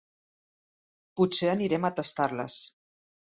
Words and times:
Potser 1.21 1.51
anirem 1.51 1.85
a 1.85 1.93
tastar-les. 2.01 2.57